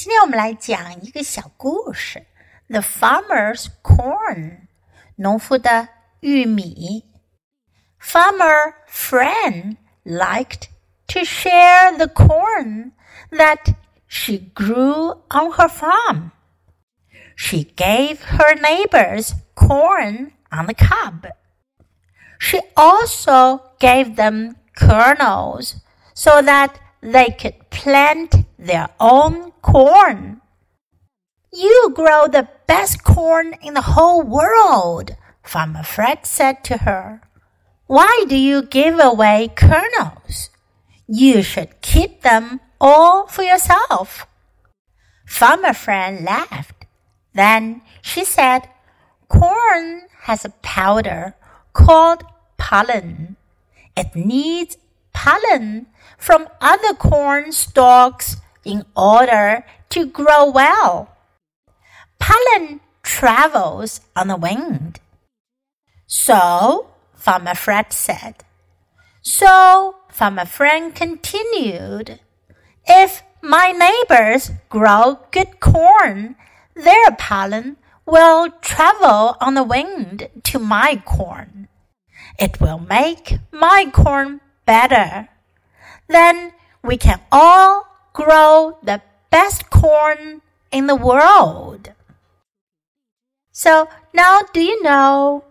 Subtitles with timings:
[0.00, 2.26] 今天我们来讲一个小故事，《
[2.72, 4.58] The Farmer's Corn》
[5.16, 5.88] 农夫的
[6.20, 7.04] 玉米。
[8.00, 10.68] Farmer Fran liked
[11.08, 12.92] to share the corn
[13.30, 13.74] that
[14.06, 16.30] she grew on her farm.
[17.36, 21.26] She gave her neighbors corn on the cob.
[22.38, 25.76] She also gave them kernels
[26.14, 30.39] so that they could plant their own corn.
[31.51, 37.21] You grow the best corn in the whole world, Farmer Fred said to her.
[37.87, 40.49] Why do you give away kernels?
[41.07, 44.25] You should keep them all for yourself.
[45.25, 46.85] Farmer Fred laughed.
[47.33, 48.69] Then she said,
[49.27, 51.35] Corn has a powder
[51.73, 52.23] called
[52.57, 53.35] pollen.
[53.97, 54.77] It needs
[55.13, 61.09] pollen from other corn stalks in order to grow well.
[62.19, 64.99] Pollen travels on the wind.
[66.07, 68.43] So, Farmer Fred said.
[69.21, 72.19] So, Farmer Fred continued.
[72.85, 76.35] If my neighbors grow good corn,
[76.75, 81.67] their pollen will travel on the wind to my corn.
[82.39, 85.29] It will make my corn better.
[86.07, 91.91] Then we can all grow the best corn in the world.
[93.53, 95.43] So now do you know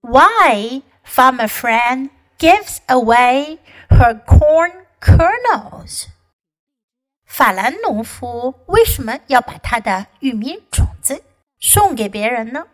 [0.00, 3.58] why farmer Fran gives away
[3.90, 6.06] her corn kernels?
[7.24, 11.22] 法兰农夫为什么要把他的玉米种子
[11.60, 12.66] 送给别人呢？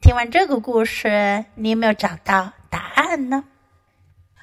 [0.00, 3.44] 听完这个故事，你有没有找到答案呢？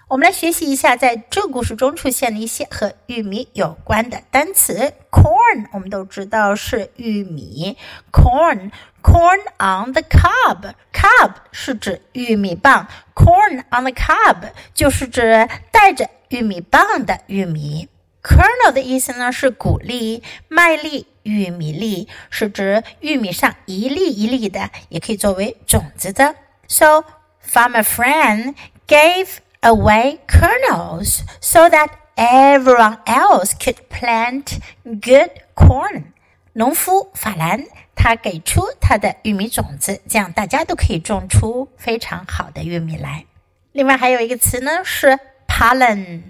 [0.07, 4.93] 我们来学习一下，在这故事中出现的一些和玉米有关的单词。
[5.09, 7.75] Corn，我们都知道是玉米。
[8.11, 12.87] Corn，corn on the cob，cob 是指玉米棒。
[13.15, 17.89] Corn on the cob 就是指带着玉米棒的玉米。
[18.21, 26.35] Kernel 的意思呢是谷粒、麦粒、玉米粒，是指玉米上一粒一粒的，也可以作为种子的。
[26.67, 27.05] So
[27.43, 28.53] farmer friend
[28.87, 36.13] gave away kernels so that everyone else could plant good corn.
[36.53, 37.65] 农夫法兰
[37.95, 43.25] 他给出他的玉米种子，这样大家都可以种出非常好的玉米来。
[43.71, 46.21] 另外还有一个词呢是 pollen。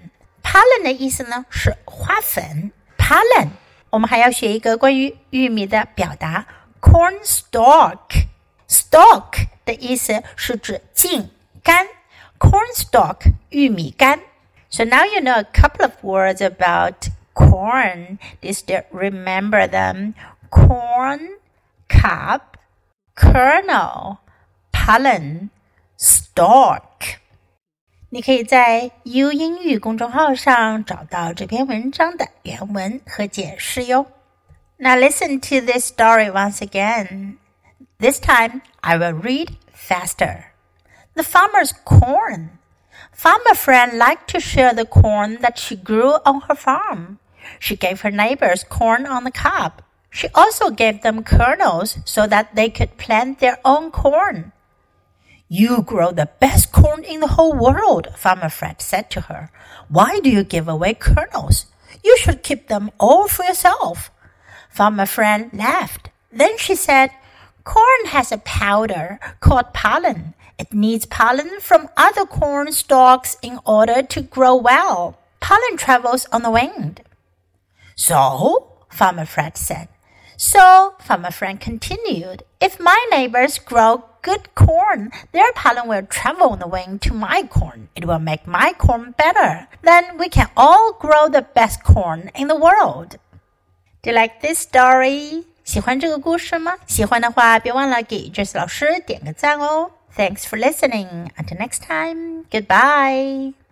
[0.42, 2.72] pollen 的意思呢是花粉。
[2.96, 3.48] pollen，
[3.90, 6.46] 我们还要学一个关于玉米的表达
[6.80, 7.98] ，corn stalk。
[8.68, 11.30] stalk 的意思是指茎、
[11.62, 11.86] 干。
[12.39, 14.19] cornstalk 玉米干。
[14.69, 18.19] So now you know a couple of words about corn.
[18.41, 20.15] Do you still remember them?
[20.49, 21.37] Corn,
[21.89, 22.41] cob,
[23.15, 24.17] kernel,
[24.71, 25.49] pollen,
[25.97, 27.19] stalk.
[28.13, 34.05] 你可以在 U 英语公众号上找到这篇文章的原文和解释哟。
[34.77, 37.37] Now listen to this story once again.
[37.99, 40.45] This time I will read faster
[41.16, 42.58] the farmer's corn.
[43.10, 47.18] Farmer Fran liked to share the corn that she grew on her farm.
[47.58, 49.82] She gave her neighbors corn on the cob.
[50.10, 54.52] She also gave them kernels so that they could plant their own corn.
[55.48, 59.50] You grow the best corn in the whole world, Farmer Fred said to her.
[59.88, 61.66] Why do you give away kernels?
[62.04, 64.10] You should keep them all for yourself.
[64.70, 66.10] Farmer Fran laughed.
[66.32, 67.10] Then she said,
[67.66, 70.34] Corn has a powder called pollen.
[70.56, 75.18] It needs pollen from other corn stalks in order to grow well.
[75.40, 77.02] Pollen travels on the wind.
[77.96, 79.88] So, Farmer Fred said.
[80.36, 86.60] So, Farmer Fred continued, if my neighbors grow good corn, their pollen will travel on
[86.60, 87.88] the wind to my corn.
[87.96, 89.66] It will make my corn better.
[89.82, 93.18] Then we can all grow the best corn in the world.
[94.02, 95.46] Do you like this story?
[95.66, 96.74] 喜欢这个故事吗？
[96.86, 99.90] 喜欢的话，别忘了给 Jess 老师点个赞哦。
[100.16, 101.28] Thanks for listening.
[101.36, 102.44] Until next time.
[102.50, 103.65] Goodbye.